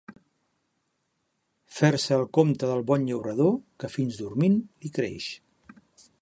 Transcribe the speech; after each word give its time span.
Fer-se 1.79 2.17
el 2.21 2.25
compte 2.37 2.71
del 2.71 2.81
bon 2.93 3.05
llaurador, 3.11 3.53
que 3.85 3.91
fins 3.99 4.19
dormint 4.23 4.57
li 4.87 4.93
creix. 4.97 5.31